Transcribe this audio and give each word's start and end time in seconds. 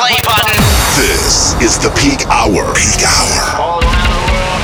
play 0.00 0.16
button. 0.24 0.56
This 0.96 1.52
is 1.60 1.76
the 1.76 1.92
peak 1.92 2.24
hour. 2.32 2.72
Peak 2.72 3.04
hour. 3.04 3.84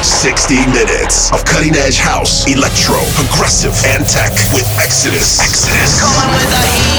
60 0.00 0.64
minutes 0.72 1.30
of 1.30 1.44
cutting 1.44 1.76
edge 1.76 1.98
house, 1.98 2.48
electro, 2.48 2.96
progressive, 3.12 3.76
and 3.84 4.06
tech 4.08 4.32
with 4.56 4.64
Exodus. 4.80 5.36
Exodus. 5.44 6.00
Coming 6.00 6.32
with 6.40 6.48
the 6.48 6.64
heat. 6.72 6.96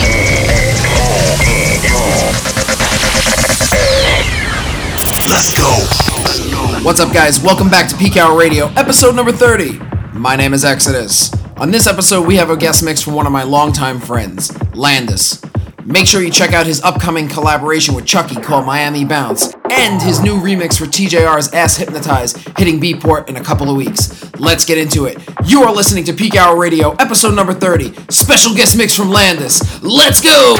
Let's 5.34 5.58
go. 5.58 6.86
What's 6.86 7.00
up, 7.00 7.12
guys? 7.12 7.42
Welcome 7.42 7.70
back 7.70 7.90
to 7.90 7.98
Peak 7.98 8.18
Hour 8.18 8.38
Radio, 8.38 8.68
episode 8.76 9.16
number 9.16 9.32
30. 9.32 9.80
My 10.14 10.36
name 10.36 10.54
is 10.54 10.64
Exodus. 10.64 11.34
On 11.58 11.72
this 11.72 11.88
episode, 11.88 12.28
we 12.28 12.36
have 12.36 12.52
a 12.52 12.58
guest 12.58 12.84
mix 12.84 13.02
from 13.02 13.16
one 13.16 13.26
of 13.26 13.32
my 13.32 13.42
longtime 13.42 14.00
friends, 14.00 14.52
Landis. 14.76 15.42
Make 15.88 16.06
sure 16.06 16.22
you 16.22 16.30
check 16.30 16.52
out 16.52 16.66
his 16.66 16.82
upcoming 16.82 17.30
collaboration 17.30 17.96
with 17.96 18.06
Chuckie 18.06 18.36
called 18.36 18.66
Miami 18.66 19.06
Bounce 19.06 19.54
and 19.72 20.02
his 20.02 20.20
new 20.20 20.36
remix 20.36 20.78
for 20.78 20.84
TJR's 20.84 21.54
Ass 21.54 21.78
Hypnotize 21.78 22.34
hitting 22.58 22.78
Beatport 22.78 23.30
in 23.30 23.38
a 23.38 23.42
couple 23.42 23.70
of 23.70 23.78
weeks. 23.78 24.30
Let's 24.38 24.66
get 24.66 24.78
into 24.78 25.06
it. 25.06 25.18
You 25.46 25.64
are 25.64 25.74
listening 25.74 26.04
to 26.04 26.14
Peak 26.14 26.36
Hour 26.36 26.60
Radio, 26.60 26.92
episode 26.96 27.36
number 27.36 27.54
30. 27.54 27.94
Special 28.10 28.54
guest 28.54 28.78
mix 28.78 28.98
from 28.98 29.12
Landis. 29.12 29.82
Let's 29.82 30.20
go! 30.20 30.58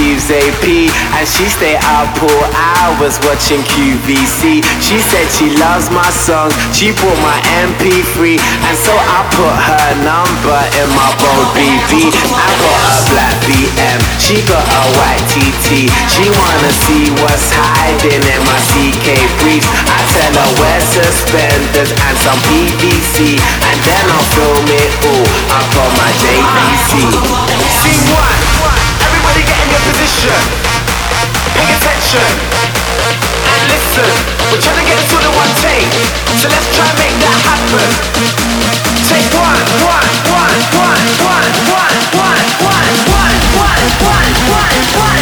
Steve's 0.00 0.32
AP. 0.32 0.64
And 1.20 1.28
she 1.28 1.44
stay 1.52 1.76
up 1.76 2.08
all 2.24 2.44
hours 2.56 3.20
watching 3.28 3.60
QVC. 3.68 4.64
She 4.80 4.96
said 4.96 5.28
she 5.28 5.52
loves 5.60 5.92
my 5.92 6.08
songs, 6.08 6.56
she 6.72 6.88
bought 6.96 7.20
my 7.20 7.36
MP3. 7.68 8.40
And 8.40 8.76
so 8.80 8.96
I 8.96 9.20
put 9.36 9.52
her 9.52 9.88
number 10.00 10.56
in 10.80 10.88
my 10.96 11.04
bold 11.20 11.52
BB. 11.52 12.16
I 12.16 12.48
got 12.48 12.80
a 12.80 12.92
black 13.12 13.36
BM, 13.44 14.00
she 14.16 14.40
got 14.48 14.64
a 14.64 14.82
white 14.96 15.20
TT. 15.28 15.92
She 16.08 16.24
wanna 16.32 16.72
see 16.72 17.12
what's 17.20 17.52
hiding 17.52 18.24
in 18.24 18.40
my 18.48 18.56
CK 18.72 19.20
briefs. 19.44 19.68
I 19.84 20.00
tell 20.16 20.32
her 20.32 20.50
wear 20.64 20.80
suspenders 20.80 21.92
and 21.92 22.16
some 22.24 22.40
PVC. 22.48 23.36
And 23.36 23.76
then 23.84 24.04
I'll 24.16 24.28
film 24.32 24.64
it 24.64 24.92
all 25.12 25.28
up 25.60 25.68
on 25.76 25.92
my 26.00 26.08
JVC. 26.24 27.04
Scene 27.84 28.16
one. 28.16 28.89
Position. 30.10 30.42
Pay 31.54 31.70
attention. 31.70 32.30
And 33.46 33.62
listen. 33.70 34.10
We're 34.50 34.58
trying 34.58 34.82
to 34.82 34.86
get 34.90 34.98
to 35.06 35.16
the 35.22 35.30
one 35.38 35.52
take. 35.62 35.86
So 36.42 36.50
let's 36.50 36.66
try 36.74 36.82
and 36.82 36.98
make 36.98 37.14
that 37.22 37.38
happen. 37.46 37.86
Take 39.06 39.30
one, 39.38 39.62
one, 39.86 40.10
one, 40.34 40.58
one, 40.74 41.04
one, 41.14 41.46
one, 41.70 41.94
one, 42.18 42.42
one, 42.58 42.90
one, 43.06 43.38
one, 43.54 43.86
one, 44.02 44.34
one, 44.50 44.74
one, 44.98 45.19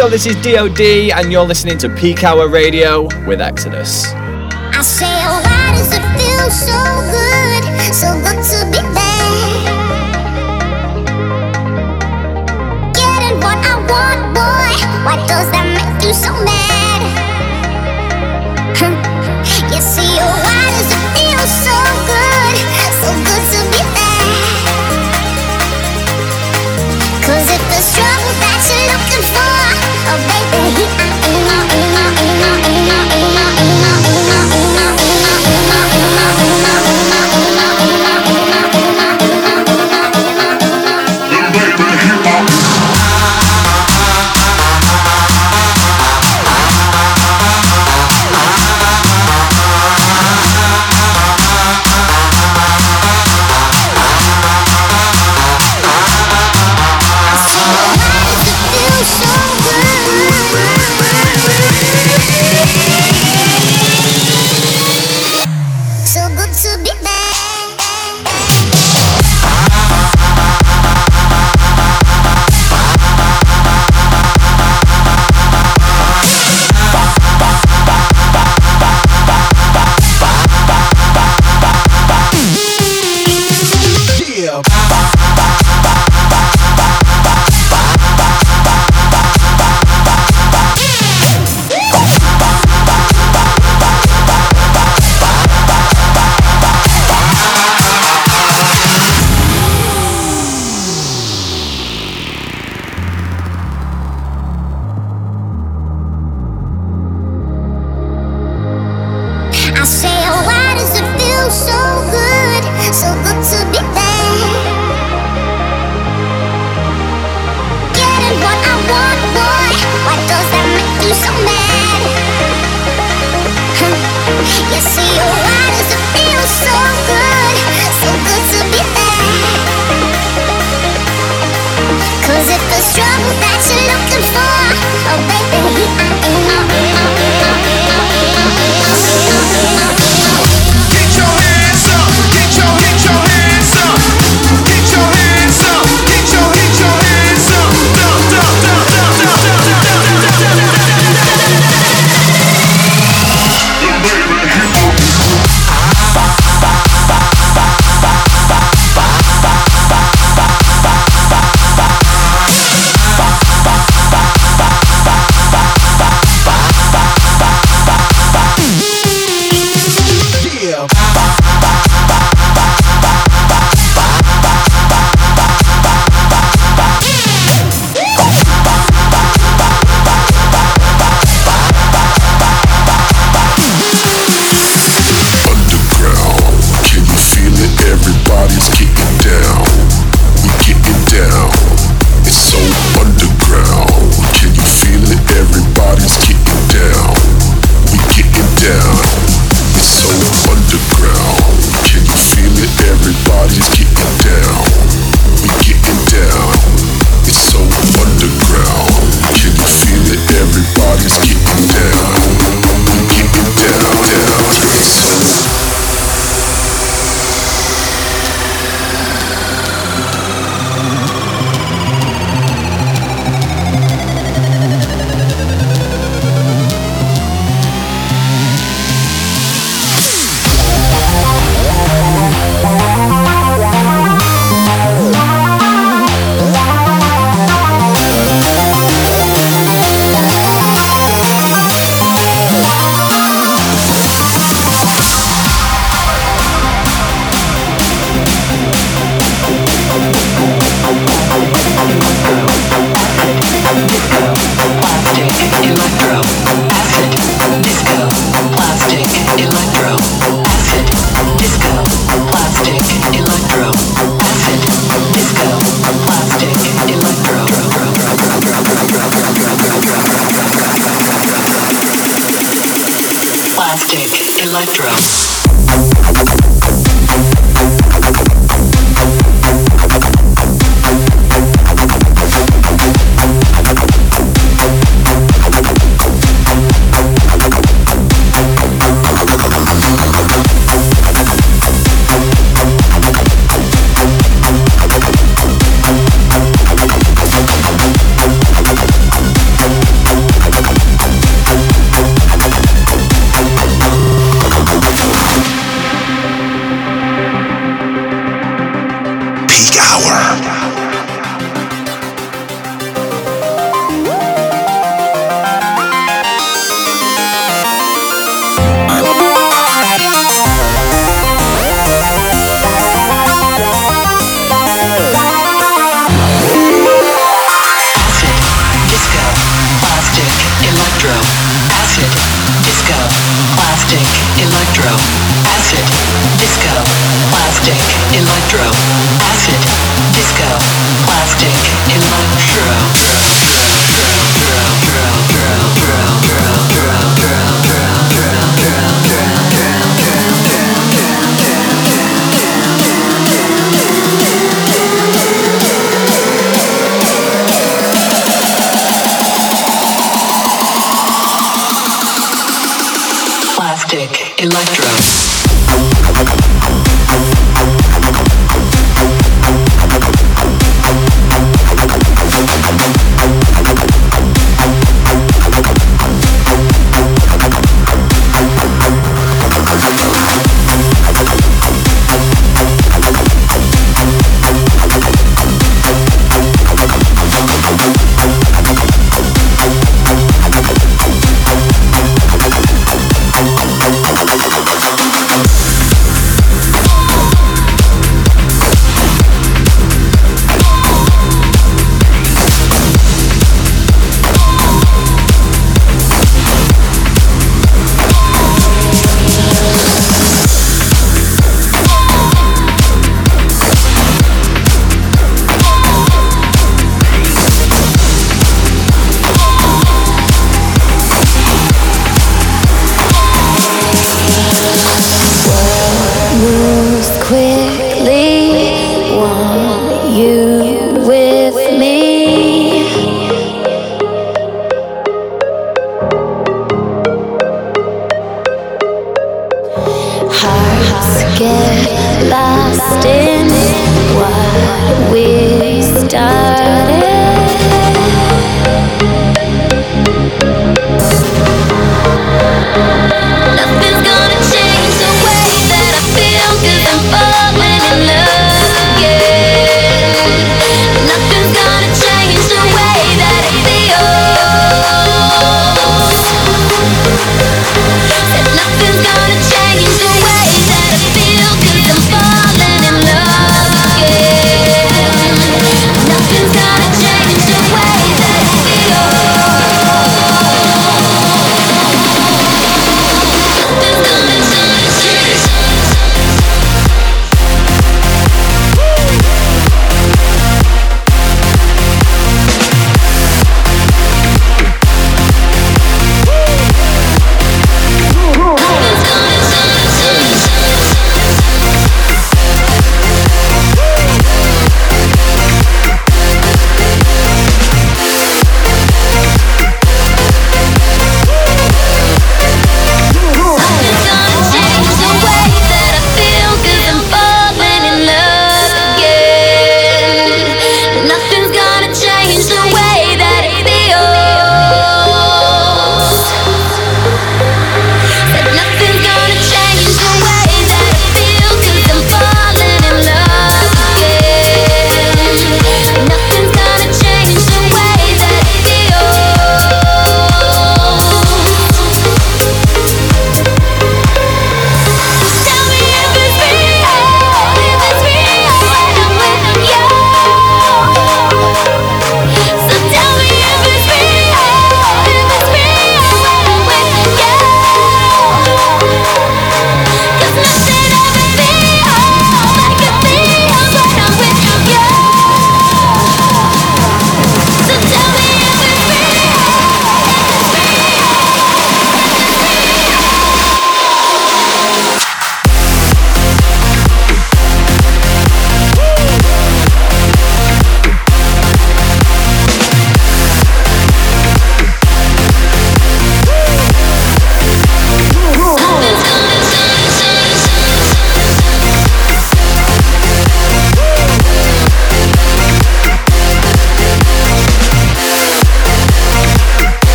Up? 0.00 0.10
This 0.10 0.26
is 0.26 0.36
DOD, 0.36 0.80
and 1.18 1.32
you're 1.32 1.44
listening 1.44 1.76
to 1.78 1.88
Peak 1.88 2.22
Hour 2.22 2.46
Radio 2.48 3.08
with 3.26 3.40
Exodus. 3.40 4.06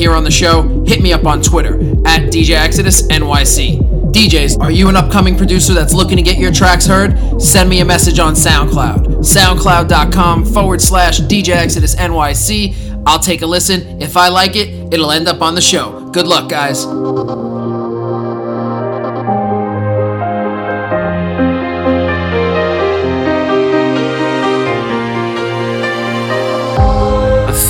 here 0.00 0.12
on 0.12 0.24
the 0.24 0.30
show, 0.30 0.82
hit 0.86 1.02
me 1.02 1.12
up 1.12 1.26
on 1.26 1.42
Twitter 1.42 1.74
at 2.06 2.32
DJ 2.32 2.52
Exodus 2.56 3.02
NYC. 3.02 4.12
DJs, 4.12 4.58
are 4.58 4.70
you 4.70 4.88
an 4.88 4.96
upcoming 4.96 5.36
producer 5.36 5.74
that's 5.74 5.92
looking 5.92 6.16
to 6.16 6.22
get 6.22 6.38
your 6.38 6.50
tracks 6.50 6.86
heard? 6.86 7.40
Send 7.40 7.68
me 7.68 7.80
a 7.80 7.84
message 7.84 8.18
on 8.18 8.32
SoundCloud. 8.32 9.18
SoundCloud.com 9.18 10.46
forward 10.46 10.80
slash 10.80 11.20
DJ 11.20 11.50
Exodus 11.50 11.94
NYC. 11.96 13.02
I'll 13.06 13.20
take 13.20 13.42
a 13.42 13.46
listen. 13.46 14.00
If 14.00 14.16
I 14.16 14.28
like 14.28 14.56
it, 14.56 14.92
it'll 14.92 15.12
end 15.12 15.28
up 15.28 15.42
on 15.42 15.54
the 15.54 15.60
show. 15.60 16.08
Good 16.12 16.26
luck, 16.26 16.48
guys. 16.48 16.86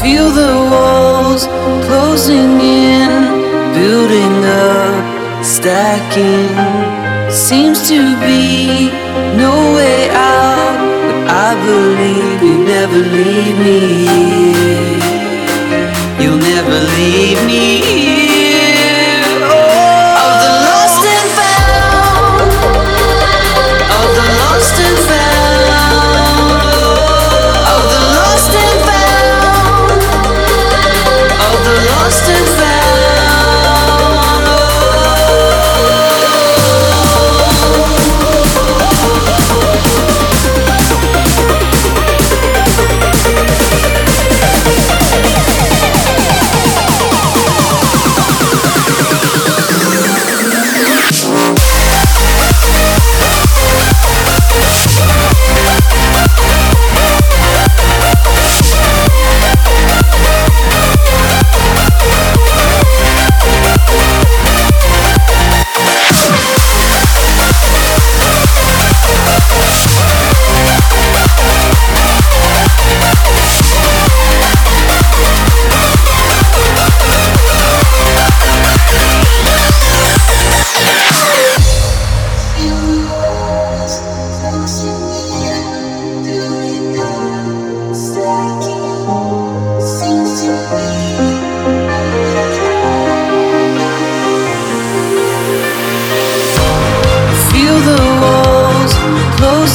feel 0.00 0.30
the 0.30 0.54
walls 0.72 1.46
closing 1.86 2.58
in, 2.60 3.10
building 3.74 4.44
up, 4.44 5.44
stacking. 5.44 6.48
Seems 7.30 7.86
to 7.88 8.00
be 8.20 8.88
no 9.36 9.54
way 9.76 10.08
out, 10.10 10.78
but 11.06 11.18
I 11.28 11.50
believe 11.66 12.42
you'll 12.42 12.64
never 12.76 13.00
leave 13.16 13.58
me. 13.66 13.80
You'll 16.22 16.42
never 16.52 16.76
leave 16.96 17.40
me. 17.46 18.19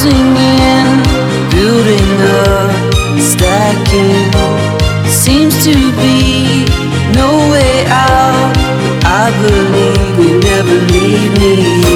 Closing 0.06 0.36
in, 0.36 1.02
building 1.50 2.20
up, 2.22 2.70
stacking. 3.20 4.30
Seems 5.06 5.64
to 5.64 5.74
be 5.96 6.64
no 7.14 7.50
way 7.50 7.84
out. 7.86 8.52
But 8.84 9.04
I 9.04 9.30
believe 9.42 10.18
you 10.18 10.40
never 10.40 10.76
leave 10.92 11.32
me. 11.40 11.95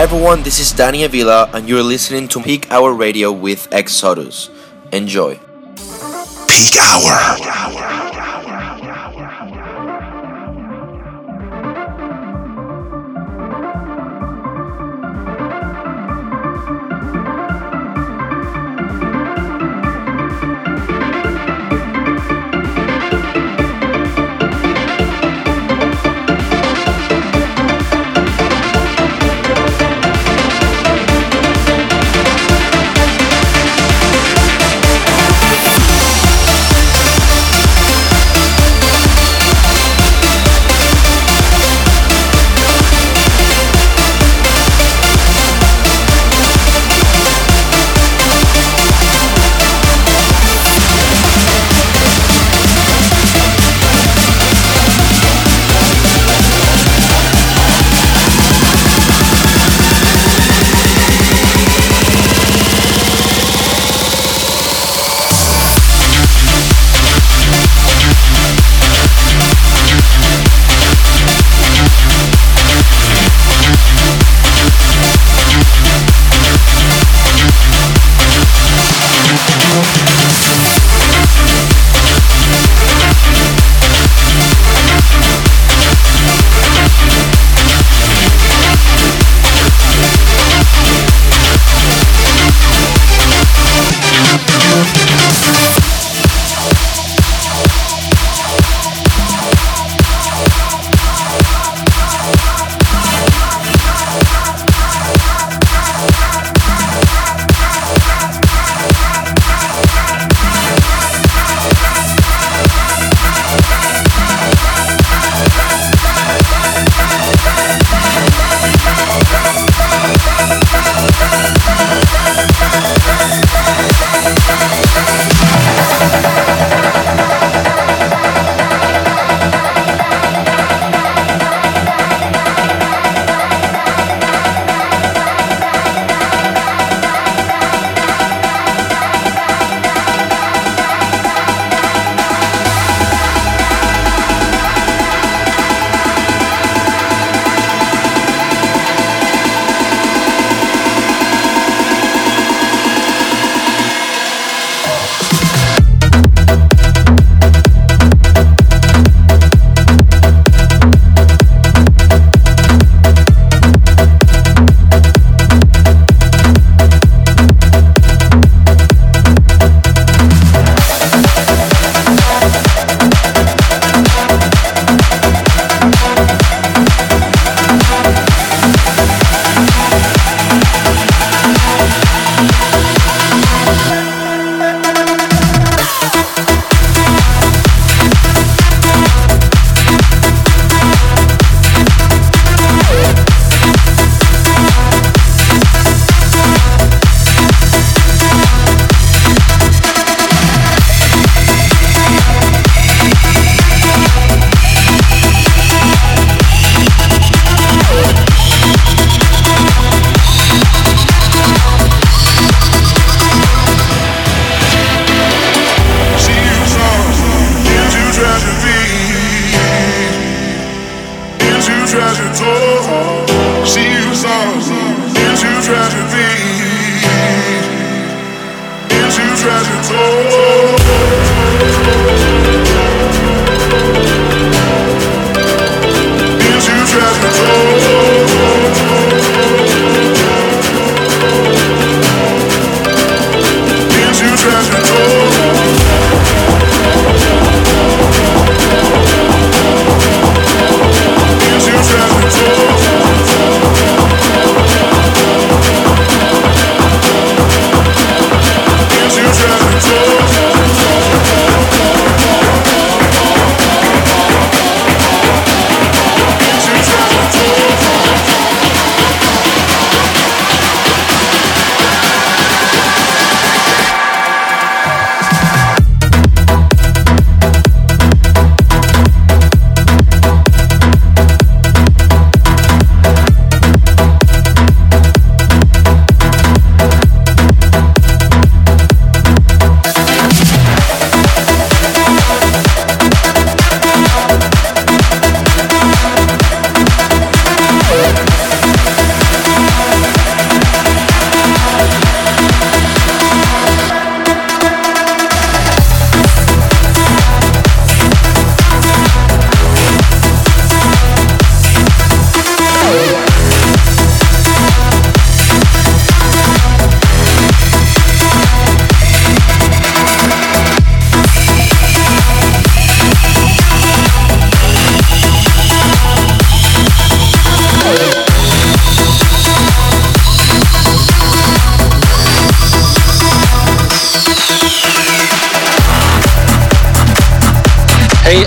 Hi 0.00 0.04
everyone, 0.04 0.42
this 0.42 0.58
is 0.58 0.72
Danny 0.72 1.04
Avila, 1.04 1.50
and 1.52 1.68
you're 1.68 1.82
listening 1.82 2.26
to 2.28 2.40
Peak 2.40 2.72
Hour 2.72 2.94
Radio 2.94 3.30
with 3.30 3.68
Exodus. 3.70 4.48
Enjoy. 4.92 5.38
Peak 6.48 6.80
Hour. 6.80 7.69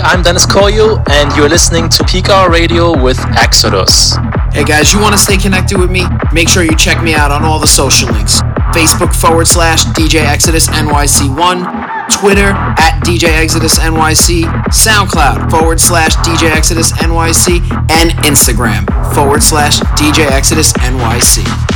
I'm 0.06 0.22
Deniz 0.22 0.44
Koyu, 0.44 1.02
and 1.08 1.34
you're 1.34 1.48
listening 1.48 1.88
to 1.88 2.04
Peak 2.04 2.28
Hour 2.28 2.50
Radio 2.50 2.92
with 2.92 3.18
Exodus. 3.38 4.14
Hey 4.52 4.62
guys, 4.62 4.92
you 4.92 5.00
want 5.00 5.14
to 5.14 5.18
stay 5.18 5.38
connected 5.38 5.78
with 5.78 5.90
me? 5.90 6.04
Make 6.30 6.50
sure 6.50 6.62
you 6.62 6.76
check 6.76 7.02
me 7.02 7.14
out 7.14 7.32
on 7.32 7.42
all 7.42 7.58
the 7.58 7.66
social 7.66 8.10
links 8.12 8.42
Facebook 8.76 9.18
forward 9.18 9.46
slash 9.46 9.84
DJ 9.96 10.20
Exodus 10.20 10.66
NYC1, 10.66 12.20
Twitter 12.20 12.50
at 12.52 13.00
DJ 13.02 13.28
Exodus 13.28 13.78
NYC, 13.78 14.44
SoundCloud 14.68 15.50
forward 15.50 15.80
slash 15.80 16.14
DJ 16.16 16.50
Exodus 16.50 16.92
NYC, 16.92 17.62
and 17.90 18.10
Instagram 18.26 18.84
forward 19.14 19.42
slash 19.42 19.80
DJ 19.96 20.30
Exodus 20.30 20.74
NYC. 20.74 21.73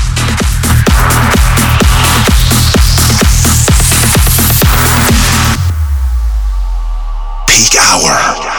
power. 7.89 8.58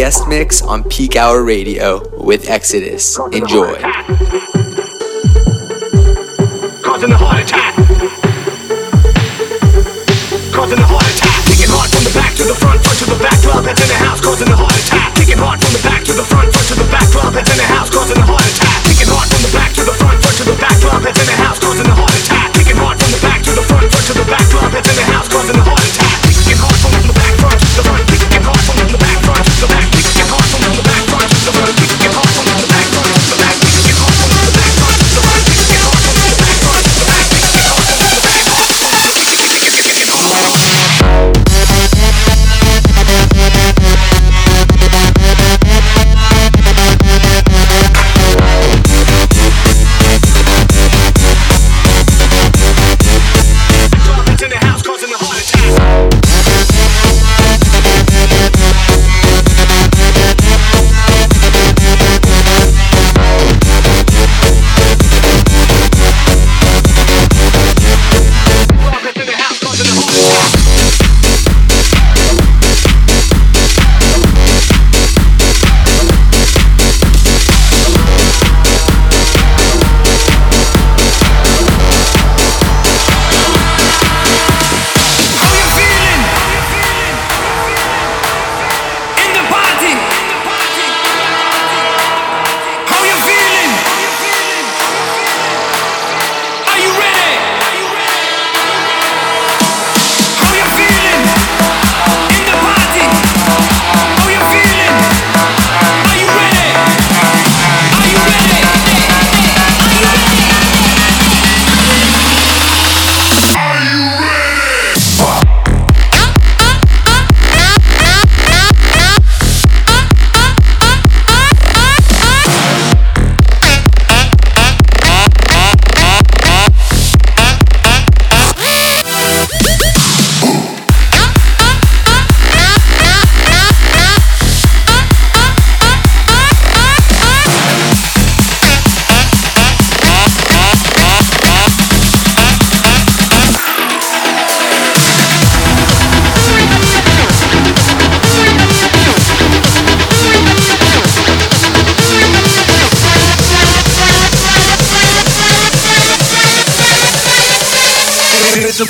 guest 0.00 0.26
mix 0.28 0.62
on 0.62 0.82
Peak 0.84 1.14
Hour 1.14 1.44
Radio 1.44 2.00
with 2.16 2.48
Exodus. 2.48 3.18
Enjoy. 3.32 4.18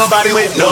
My 0.01 0.09
body 0.09 0.33
with 0.33 0.57
no, 0.57 0.65
no. 0.65 0.70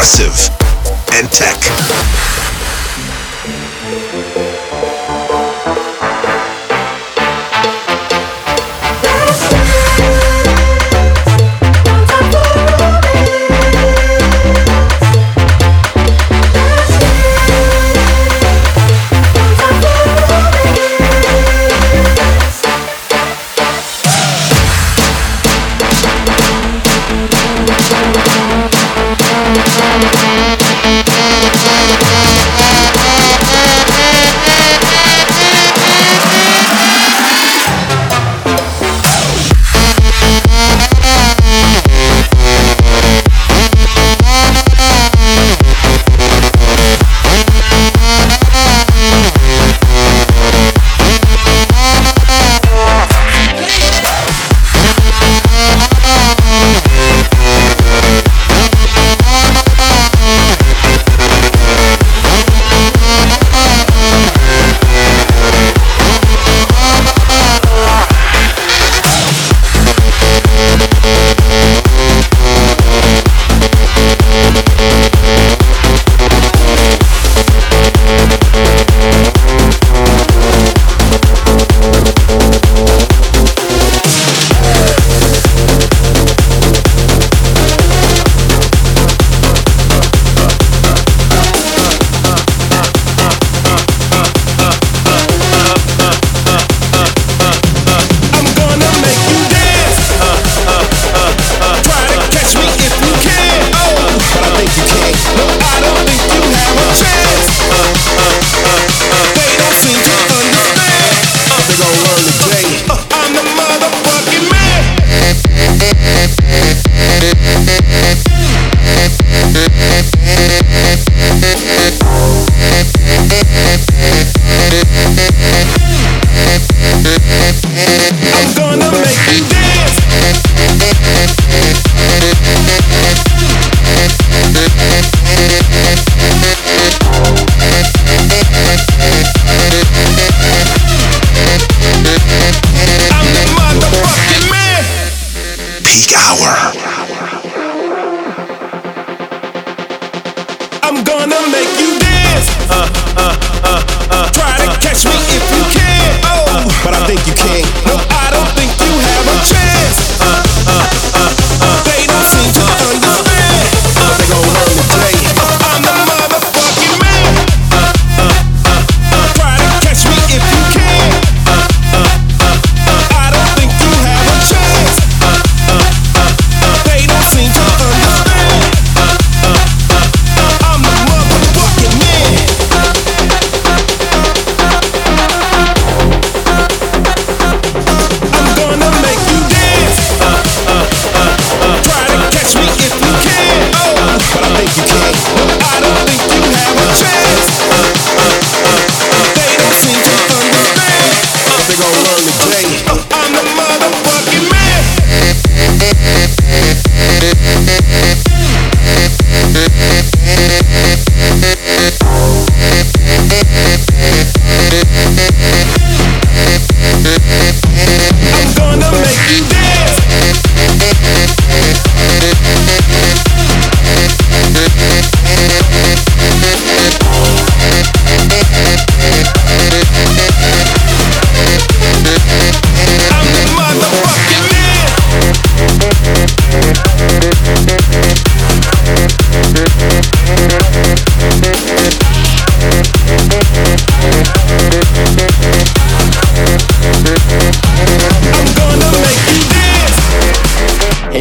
Progressive, 0.00 0.48
and 1.12 1.30
tech. 1.30 2.39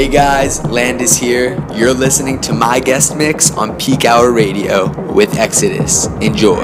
Guys, 0.09 0.65
Landis 0.65 1.15
here. 1.17 1.63
You're 1.75 1.93
listening 1.93 2.41
to 2.41 2.53
my 2.53 2.79
guest 2.79 3.15
mix 3.15 3.51
on 3.51 3.77
Peak 3.77 4.05
Hour 4.05 4.31
Radio 4.31 4.89
with 5.11 5.37
Exodus. 5.37 6.07
Enjoy. 6.21 6.63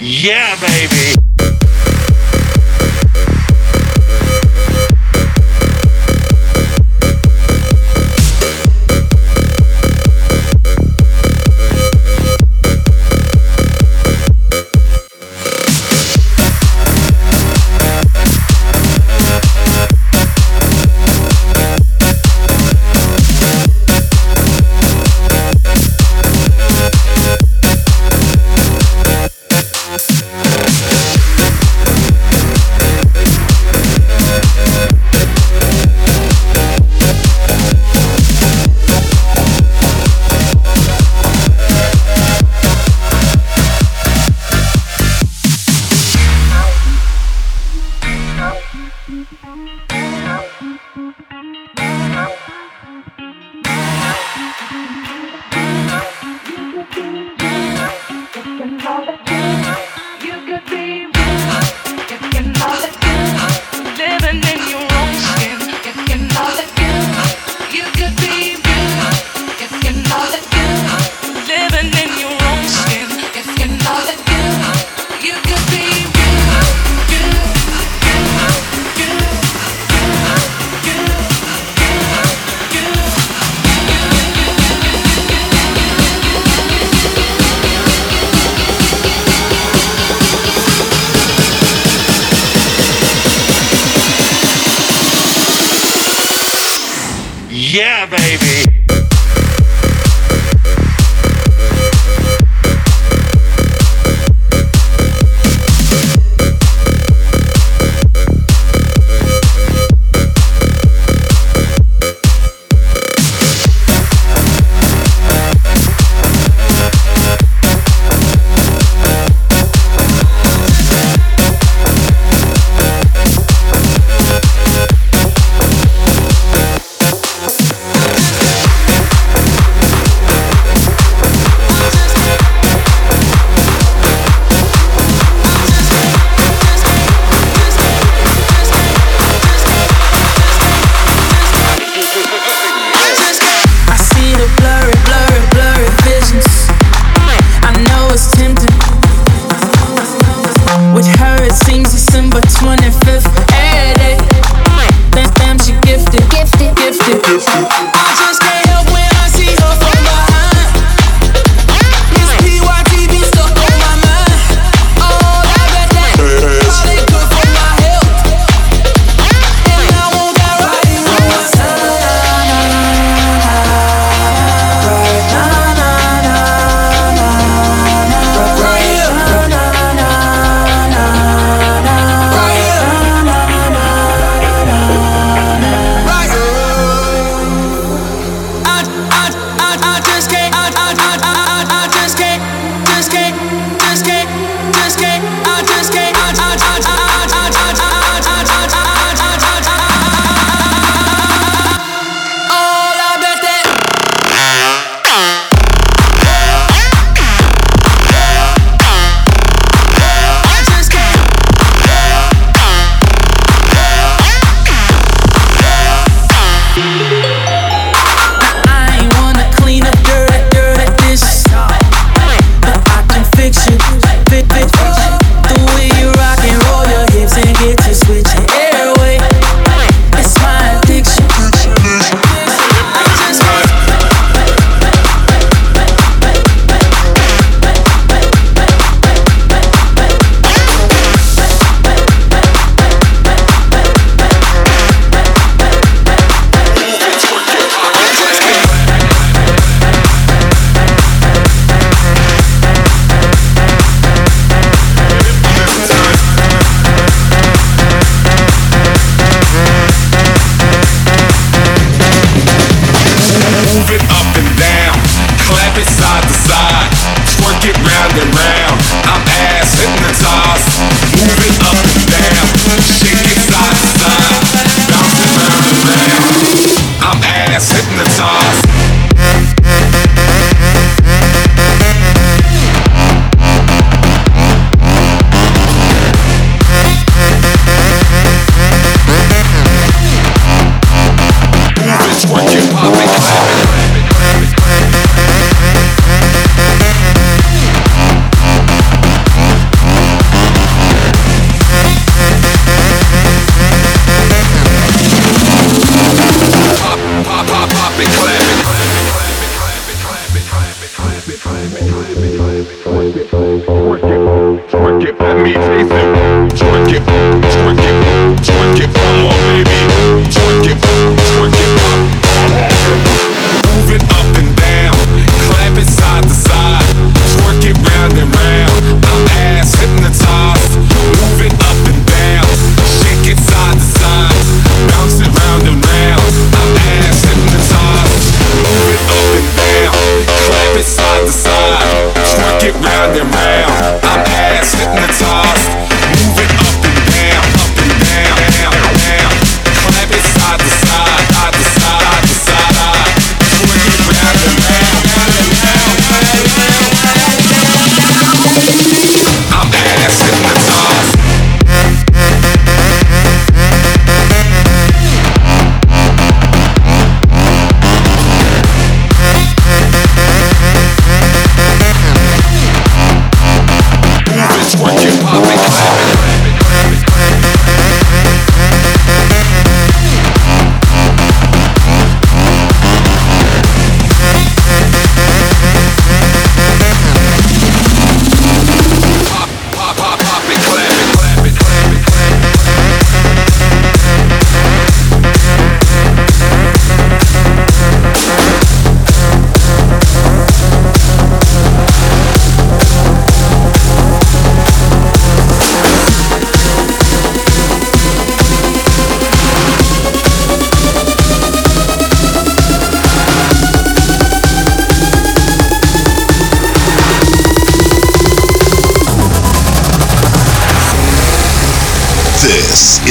Yeah, 0.00 0.58
baby. 0.60 1.23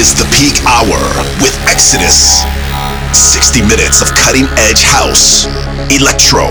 Is 0.04 0.12
the 0.20 0.28
peak 0.36 0.60
hour 0.68 1.00
with 1.40 1.56
Exodus. 1.64 2.44
60 3.16 3.62
minutes 3.64 4.02
of 4.04 4.12
cutting 4.12 4.44
edge 4.68 4.84
house, 4.84 5.48
electro, 5.88 6.44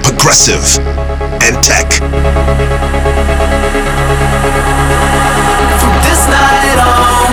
progressive, 0.00 0.64
and 1.44 1.60
tech. 1.60 1.84
From 5.80 5.94
this 6.00 6.22
night 6.32 6.80
on, 6.80 7.28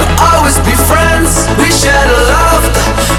we'll 0.00 0.16
always 0.32 0.56
be 0.64 0.72
friends. 0.88 1.44
We 1.60 1.68
share 1.68 2.06
the 2.08 2.20
love, 2.32 2.64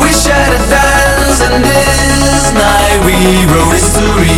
we 0.01 0.09
share 0.09 0.49
the 0.49 0.61
dance, 0.73 1.45
and 1.45 1.61
this 1.61 2.45
night 2.57 2.97
we 3.05 3.45
wrote 3.53 3.77
history. 3.77 4.32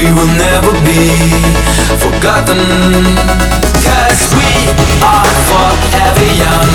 We 0.00 0.06
will 0.12 0.32
never 0.32 0.72
be 0.80 1.12
forgotten. 2.00 2.56
Cause 3.84 4.32
we 4.32 4.48
are 5.04 5.28
forever 5.44 6.28
young. 6.40 6.72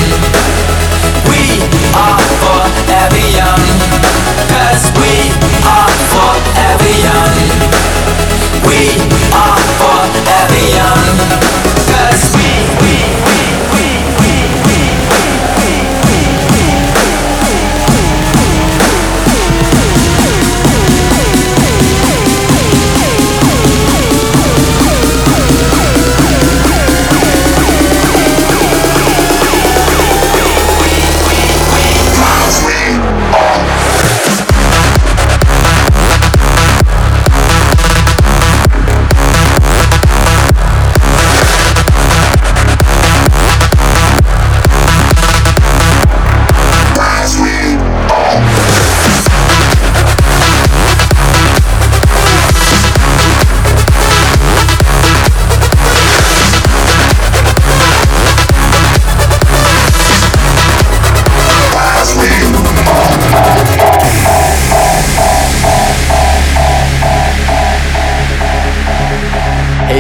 We 1.26 1.57
are 1.97 2.21
forever 2.21 3.26
young. 3.34 3.65
Cause 4.53 4.86
we 5.01 5.34
are 5.65 5.89
forever 6.13 6.91
young. 7.01 7.38
We 8.61 8.93
are 9.34 9.57
forever 9.82 10.61
young. 10.69 11.74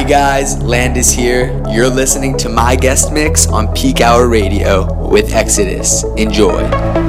Guys, 0.07 0.61
Landis 0.61 1.11
here. 1.11 1.63
You're 1.71 1.89
listening 1.89 2.37
to 2.37 2.49
my 2.49 2.75
guest 2.75 3.11
mix 3.11 3.47
on 3.47 3.73
Peak 3.73 4.01
Hour 4.01 4.27
Radio 4.27 5.07
with 5.09 5.33
Exodus. 5.33 6.03
Enjoy. 6.15 7.04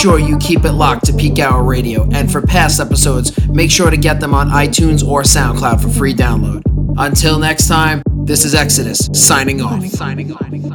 Sure 0.00 0.18
you 0.18 0.38
keep 0.38 0.64
it 0.64 0.72
locked 0.72 1.04
to 1.04 1.12
Peak 1.12 1.38
Hour 1.40 1.62
Radio. 1.62 2.08
And 2.12 2.32
for 2.32 2.40
past 2.40 2.80
episodes, 2.80 3.46
make 3.48 3.70
sure 3.70 3.90
to 3.90 3.98
get 3.98 4.18
them 4.18 4.32
on 4.32 4.48
iTunes 4.48 5.06
or 5.06 5.22
SoundCloud 5.22 5.82
for 5.82 5.90
free 5.90 6.14
download. 6.14 6.62
Until 6.96 7.38
next 7.38 7.68
time, 7.68 8.02
this 8.24 8.46
is 8.46 8.54
Exodus 8.54 9.10
signing 9.12 9.60
off. 9.60 9.82
Peak 9.82 9.92
Hour. 10.00 10.69